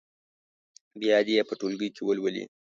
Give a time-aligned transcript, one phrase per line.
[0.99, 2.43] بیا دې یې په ټولګي کې ولولي.